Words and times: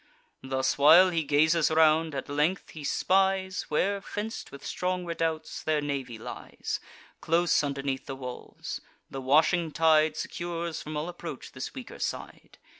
Thus 0.41 0.79
while 0.79 1.11
he 1.11 1.21
gazes 1.23 1.69
round, 1.69 2.15
at 2.15 2.27
length 2.27 2.71
he 2.71 2.83
spies, 2.83 3.67
Where, 3.69 4.01
fenc'd 4.01 4.49
with 4.49 4.65
strong 4.65 5.05
redoubts, 5.05 5.61
their 5.61 5.79
navy 5.79 6.17
lies, 6.17 6.79
Close 7.21 7.63
underneath 7.63 8.07
the 8.07 8.15
walls; 8.15 8.81
the 9.11 9.21
washing 9.21 9.71
tide 9.71 10.17
Secures 10.17 10.81
from 10.81 10.97
all 10.97 11.07
approach 11.07 11.51
this 11.51 11.75
weaker 11.75 11.99
side. 11.99 12.57